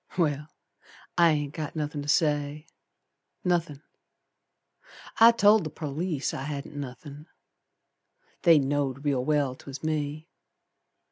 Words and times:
Well! 0.17 0.47
I 1.15 1.29
ain't 1.33 1.53
got 1.53 1.75
nothin' 1.75 2.01
to 2.01 2.07
say. 2.07 2.65
Nothin'! 3.43 3.83
I 5.19 5.31
told 5.31 5.63
the 5.63 5.69
perlice 5.69 6.33
I 6.33 6.41
hadn't 6.45 6.75
nothin'. 6.75 7.27
They 8.41 8.57
know'd 8.57 9.05
real 9.05 9.23
well 9.23 9.53
'twas 9.53 9.83
me. 9.83 10.27